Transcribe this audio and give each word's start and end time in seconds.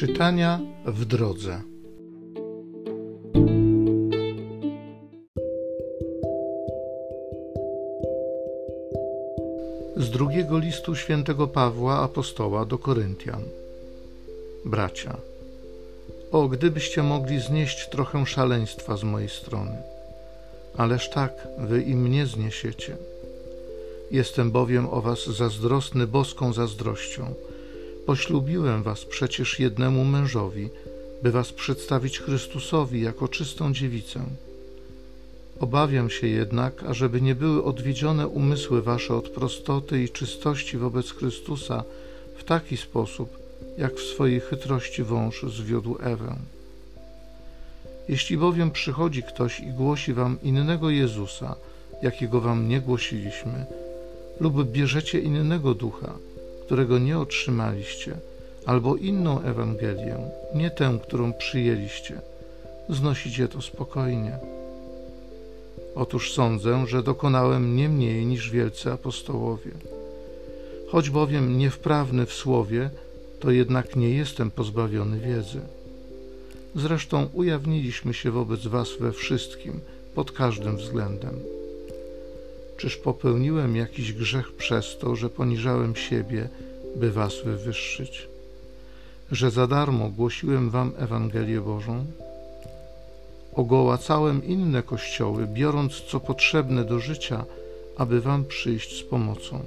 Czytania 0.00 0.60
w 0.86 1.04
drodze. 1.04 1.60
Z 9.96 10.10
drugiego 10.10 10.58
listu 10.58 10.96
świętego 10.96 11.46
Pawła 11.46 11.98
apostoła 11.98 12.64
do 12.64 12.78
Koryntian. 12.78 13.42
Bracia, 14.64 15.16
o 16.32 16.48
gdybyście 16.48 17.02
mogli 17.02 17.40
znieść 17.40 17.88
trochę 17.88 18.26
szaleństwa 18.26 18.96
z 18.96 19.04
mojej 19.04 19.28
strony, 19.28 19.76
ależ 20.76 21.10
tak 21.10 21.48
wy 21.58 21.82
i 21.82 21.94
mnie 21.94 22.26
zniesiecie. 22.26 22.96
Jestem 24.10 24.50
bowiem 24.50 24.88
o 24.90 25.00
was 25.00 25.26
zazdrosny 25.26 26.06
boską 26.06 26.52
zazdrością 26.52 27.34
Poślubiłem 28.10 28.82
was 28.82 29.04
przecież 29.04 29.58
jednemu 29.58 30.04
mężowi, 30.04 30.68
by 31.22 31.30
was 31.30 31.52
przedstawić 31.52 32.18
Chrystusowi 32.18 33.00
jako 33.00 33.28
czystą 33.28 33.74
dziewicę. 33.74 34.24
Obawiam 35.60 36.10
się 36.10 36.26
jednak, 36.26 36.82
ażeby 36.82 37.20
nie 37.20 37.34
były 37.34 37.64
odwiedzione 37.64 38.28
umysły 38.28 38.82
wasze 38.82 39.14
od 39.14 39.28
prostoty 39.28 40.02
i 40.02 40.08
czystości 40.08 40.78
wobec 40.78 41.10
Chrystusa 41.10 41.84
w 42.36 42.44
taki 42.44 42.76
sposób, 42.76 43.38
jak 43.78 43.94
w 43.94 44.02
swojej 44.02 44.40
chytrości 44.40 45.02
wąż 45.02 45.42
zwiódł 45.42 45.96
Ewę. 46.00 46.36
Jeśli 48.08 48.36
bowiem 48.38 48.70
przychodzi 48.70 49.22
ktoś 49.22 49.60
i 49.60 49.66
głosi 49.66 50.12
wam 50.14 50.38
innego 50.42 50.90
Jezusa, 50.90 51.54
jakiego 52.02 52.40
wam 52.40 52.68
nie 52.68 52.80
głosiliśmy, 52.80 53.66
lub 54.40 54.64
bierzecie 54.64 55.20
innego 55.20 55.74
ducha, 55.74 56.14
którego 56.70 56.98
nie 56.98 57.18
otrzymaliście, 57.18 58.16
albo 58.66 58.96
inną 58.96 59.40
Ewangelię, 59.42 60.16
nie 60.54 60.70
tę, 60.70 60.98
którą 61.02 61.32
przyjęliście, 61.32 62.20
znosicie 62.88 63.48
to 63.48 63.62
spokojnie. 63.62 64.38
Otóż 65.94 66.32
sądzę, 66.32 66.86
że 66.86 67.02
dokonałem 67.02 67.76
nie 67.76 67.88
mniej 67.88 68.26
niż 68.26 68.50
wielcy 68.50 68.92
apostołowie. 68.92 69.70
Choć 70.88 71.10
bowiem 71.10 71.58
niewprawny 71.58 72.26
w 72.26 72.32
słowie, 72.32 72.90
to 73.40 73.50
jednak 73.50 73.96
nie 73.96 74.10
jestem 74.10 74.50
pozbawiony 74.50 75.20
wiedzy. 75.20 75.60
Zresztą 76.74 77.28
ujawniliśmy 77.32 78.14
się 78.14 78.30
wobec 78.30 78.66
Was 78.66 78.88
we 79.00 79.12
wszystkim, 79.12 79.80
pod 80.14 80.32
każdym 80.32 80.76
względem. 80.76 81.59
Czyż 82.80 82.96
popełniłem 82.96 83.76
jakiś 83.76 84.12
grzech 84.12 84.52
przez 84.52 84.98
to, 84.98 85.16
że 85.16 85.30
poniżałem 85.30 85.96
siebie, 85.96 86.48
by 86.96 87.10
was 87.10 87.32
wywyższyć? 87.44 88.28
Że 89.32 89.50
za 89.50 89.66
darmo 89.66 90.08
głosiłem 90.08 90.70
wam 90.70 90.92
Ewangelię 90.98 91.60
Bożą? 91.60 92.04
Ogołacałem 93.54 94.44
inne 94.44 94.82
kościoły, 94.82 95.46
biorąc 95.46 96.00
co 96.00 96.20
potrzebne 96.20 96.84
do 96.84 96.98
życia, 96.98 97.44
aby 97.96 98.20
wam 98.20 98.44
przyjść 98.44 99.00
z 99.00 99.02
pomocą. 99.02 99.60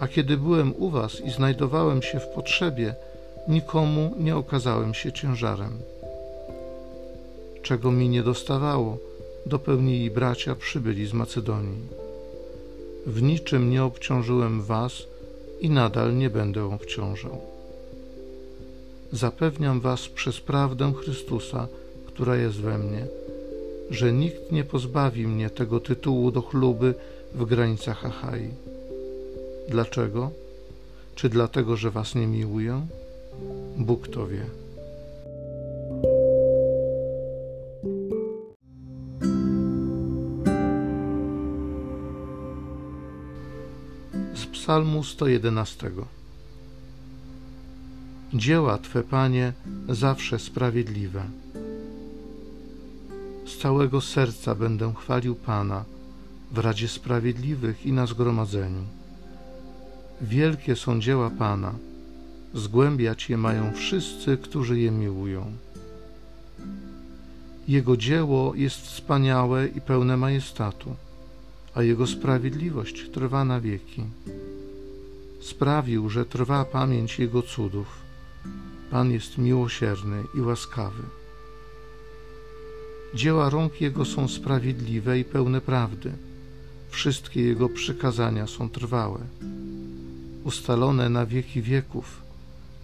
A 0.00 0.08
kiedy 0.08 0.36
byłem 0.36 0.74
u 0.76 0.90
was 0.90 1.20
i 1.20 1.30
znajdowałem 1.30 2.02
się 2.02 2.20
w 2.20 2.26
potrzebie, 2.26 2.94
nikomu 3.48 4.14
nie 4.18 4.36
okazałem 4.36 4.94
się 4.94 5.12
ciężarem. 5.12 5.78
Czego 7.62 7.90
mi 7.90 8.08
nie 8.08 8.22
dostawało, 8.22 9.07
dopełnili 9.48 10.10
bracia 10.10 10.54
przybyli 10.54 11.06
z 11.06 11.12
Macedonii. 11.12 11.86
W 13.06 13.22
niczym 13.22 13.70
nie 13.70 13.84
obciążyłem 13.84 14.62
was 14.62 14.92
i 15.60 15.70
nadal 15.70 16.16
nie 16.16 16.30
będę 16.30 16.64
obciążał. 16.64 17.38
Zapewniam 19.12 19.80
was 19.80 20.08
przez 20.08 20.40
prawdę 20.40 20.92
Chrystusa, 20.92 21.68
która 22.06 22.36
jest 22.36 22.56
we 22.56 22.78
mnie, 22.78 23.06
że 23.90 24.12
nikt 24.12 24.52
nie 24.52 24.64
pozbawi 24.64 25.26
mnie 25.26 25.50
tego 25.50 25.80
tytułu 25.80 26.30
do 26.30 26.42
chluby 26.42 26.94
w 27.34 27.44
granicach 27.44 28.06
Achai. 28.06 28.48
Dlaczego? 29.68 30.30
Czy 31.14 31.28
dlatego, 31.28 31.76
że 31.76 31.90
was 31.90 32.14
nie 32.14 32.26
miłuję? 32.26 32.86
Bóg 33.76 34.08
to 34.08 34.26
wie. 34.26 34.67
Psalmu 44.46 45.04
111. 45.04 45.90
Dzieła 48.34 48.78
Twe, 48.78 49.02
Panie, 49.02 49.52
zawsze 49.88 50.38
sprawiedliwe. 50.38 51.22
Z 53.46 53.58
całego 53.58 54.00
serca 54.00 54.54
będę 54.54 54.94
chwalił 54.94 55.34
Pana 55.34 55.84
w 56.52 56.58
Radzie 56.58 56.88
Sprawiedliwych 56.88 57.86
i 57.86 57.92
na 57.92 58.06
zgromadzeniu. 58.06 58.84
Wielkie 60.20 60.76
są 60.76 61.00
dzieła 61.00 61.30
Pana, 61.30 61.74
zgłębiać 62.54 63.30
je 63.30 63.36
mają 63.36 63.72
wszyscy, 63.72 64.36
którzy 64.36 64.80
je 64.80 64.90
miłują. 64.90 65.52
Jego 67.68 67.96
dzieło 67.96 68.54
jest 68.54 68.80
wspaniałe 68.80 69.66
i 69.66 69.80
pełne 69.80 70.16
majestatu, 70.16 70.96
a 71.78 71.82
Jego 71.82 72.06
sprawiedliwość 72.06 73.10
trwa 73.10 73.44
na 73.44 73.60
wieki 73.60 74.04
sprawił, 75.40 76.10
że 76.10 76.26
trwa 76.26 76.64
pamięć 76.64 77.18
Jego 77.18 77.42
cudów. 77.42 77.86
Pan 78.90 79.10
jest 79.10 79.38
miłosierny 79.38 80.24
i 80.34 80.40
łaskawy. 80.40 81.02
Dzieła 83.14 83.50
rąk 83.50 83.80
Jego 83.80 84.04
są 84.04 84.28
sprawiedliwe 84.28 85.18
i 85.18 85.24
pełne 85.24 85.60
prawdy. 85.60 86.12
Wszystkie 86.90 87.42
Jego 87.42 87.68
przykazania 87.68 88.46
są 88.46 88.68
trwałe, 88.68 89.20
ustalone 90.44 91.08
na 91.08 91.26
wieki 91.26 91.62
wieków, 91.62 92.22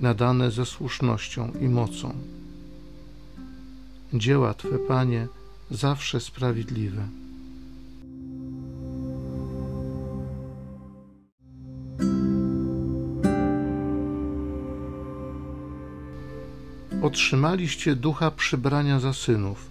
nadane 0.00 0.50
ze 0.50 0.66
słusznością 0.66 1.52
i 1.60 1.68
mocą. 1.68 2.14
Dzieła 4.14 4.54
Twe, 4.54 4.78
Panie, 4.78 5.28
zawsze 5.70 6.20
sprawiedliwe. 6.20 7.23
Otrzymaliście 17.04 17.96
ducha 17.96 18.30
przybrania 18.30 19.00
za 19.00 19.12
synów, 19.12 19.66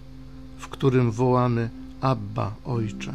w 0.58 0.68
którym 0.68 1.12
wołamy 1.12 1.70
Abba, 2.00 2.54
Ojcze. 2.64 3.14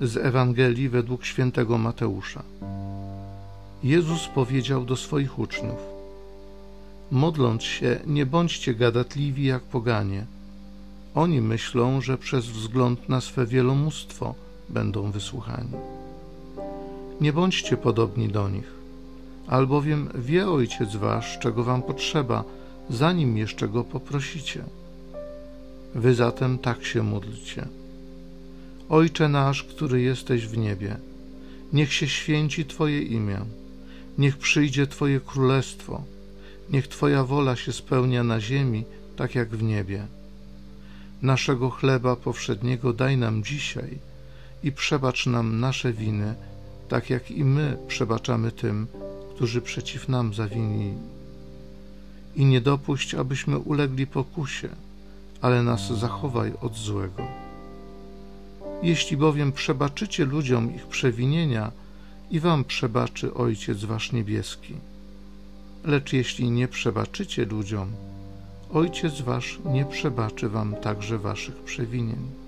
Z 0.00 0.16
Ewangelii 0.16 0.88
według 0.88 1.24
świętego 1.24 1.78
Mateusza. 1.78 2.42
Jezus 3.82 4.28
powiedział 4.28 4.84
do 4.84 4.96
swoich 4.96 5.38
uczniów: 5.38 5.78
Modląc 7.10 7.62
się, 7.62 8.00
nie 8.06 8.26
bądźcie 8.26 8.74
gadatliwi 8.74 9.44
jak 9.44 9.62
poganie 9.62 10.35
oni 11.16 11.40
myślą, 11.40 12.00
że 12.00 12.18
przez 12.18 12.46
wzgląd 12.46 13.08
na 13.08 13.20
swe 13.20 13.46
wielomóstwo 13.46 14.34
będą 14.68 15.10
wysłuchani. 15.10 15.70
Nie 17.20 17.32
bądźcie 17.32 17.76
podobni 17.76 18.28
do 18.28 18.48
nich, 18.48 18.70
albowiem 19.46 20.08
wie 20.14 20.48
Ojciec 20.48 20.96
Wasz, 20.96 21.38
czego 21.38 21.64
Wam 21.64 21.82
potrzeba, 21.82 22.44
zanim 22.90 23.36
jeszcze 23.36 23.68
Go 23.68 23.84
poprosicie. 23.84 24.64
Wy 25.94 26.14
zatem 26.14 26.58
tak 26.58 26.84
się 26.84 27.02
módlcie. 27.02 27.68
Ojcze 28.88 29.28
nasz, 29.28 29.64
który 29.64 30.02
jesteś 30.02 30.46
w 30.46 30.56
niebie, 30.56 30.96
niech 31.72 31.92
się 31.92 32.08
święci 32.08 32.64
Twoje 32.64 33.02
imię, 33.02 33.40
niech 34.18 34.38
przyjdzie 34.38 34.86
Twoje 34.86 35.20
królestwo, 35.20 36.02
niech 36.70 36.88
Twoja 36.88 37.24
wola 37.24 37.56
się 37.56 37.72
spełnia 37.72 38.24
na 38.24 38.40
ziemi, 38.40 38.84
tak 39.16 39.34
jak 39.34 39.48
w 39.48 39.62
niebie. 39.62 40.06
Naszego 41.22 41.70
chleba 41.70 42.16
powszedniego 42.16 42.92
daj 42.92 43.16
nam 43.16 43.44
dzisiaj 43.44 43.98
i 44.62 44.72
przebacz 44.72 45.26
nam 45.26 45.60
nasze 45.60 45.92
winy, 45.92 46.34
tak 46.88 47.10
jak 47.10 47.30
i 47.30 47.44
my 47.44 47.78
przebaczamy 47.88 48.52
tym, 48.52 48.86
którzy 49.34 49.62
przeciw 49.62 50.08
nam 50.08 50.34
zawinili. 50.34 50.94
I 52.36 52.44
nie 52.44 52.60
dopuść, 52.60 53.14
abyśmy 53.14 53.58
ulegli 53.58 54.06
pokusie, 54.06 54.68
ale 55.40 55.62
nas 55.62 55.98
zachowaj 55.98 56.52
od 56.60 56.76
złego. 56.76 57.22
Jeśli 58.82 59.16
bowiem 59.16 59.52
przebaczycie 59.52 60.24
ludziom 60.24 60.74
ich 60.74 60.86
przewinienia, 60.86 61.72
i 62.30 62.40
wam 62.40 62.64
przebaczy 62.64 63.34
Ojciec 63.34 63.84
Wasz 63.84 64.12
Niebieski. 64.12 64.74
Lecz 65.84 66.12
jeśli 66.12 66.50
nie 66.50 66.68
przebaczycie 66.68 67.44
ludziom, 67.44 67.92
Ojciec 68.76 69.20
wasz 69.20 69.58
nie 69.64 69.84
przebaczy 69.84 70.48
wam 70.48 70.74
także 70.74 71.18
waszych 71.18 71.56
przewinień. 71.56 72.45